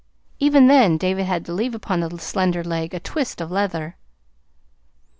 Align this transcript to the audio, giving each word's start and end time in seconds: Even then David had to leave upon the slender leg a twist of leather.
Even 0.39 0.65
then 0.65 0.97
David 0.97 1.27
had 1.27 1.45
to 1.45 1.53
leave 1.53 1.75
upon 1.75 1.99
the 1.99 2.17
slender 2.17 2.63
leg 2.63 2.91
a 2.95 2.99
twist 2.99 3.39
of 3.39 3.51
leather. 3.51 3.97